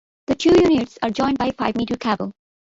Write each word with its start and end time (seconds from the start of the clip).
The 0.25 0.33
two 0.33 0.49
units 0.59 0.97
are 1.03 1.11
joined 1.11 1.37
by 1.37 1.45
a 1.49 1.53
five-meter 1.53 1.95
cable. 1.95 2.31